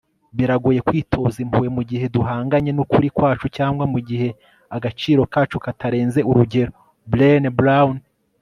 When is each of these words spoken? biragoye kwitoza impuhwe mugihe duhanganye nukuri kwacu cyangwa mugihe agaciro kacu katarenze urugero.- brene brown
biragoye 0.37 0.79
kwitoza 0.87 1.37
impuhwe 1.43 1.69
mugihe 1.77 2.05
duhanganye 2.15 2.71
nukuri 2.73 3.07
kwacu 3.15 3.45
cyangwa 3.57 3.83
mugihe 3.93 4.29
agaciro 4.75 5.21
kacu 5.33 5.57
katarenze 5.65 6.19
urugero.- 6.29 6.73
brene 7.11 7.49
brown 7.59 7.95